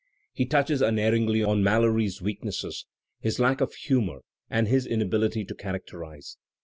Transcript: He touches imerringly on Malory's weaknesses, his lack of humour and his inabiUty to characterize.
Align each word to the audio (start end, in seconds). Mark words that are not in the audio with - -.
He 0.33 0.47
touches 0.47 0.81
imerringly 0.81 1.43
on 1.43 1.61
Malory's 1.63 2.23
weaknesses, 2.23 2.87
his 3.19 3.39
lack 3.39 3.61
of 3.61 3.75
humour 3.75 4.21
and 4.49 4.67
his 4.67 4.87
inabiUty 4.87 5.47
to 5.47 5.53
characterize. 5.53 6.37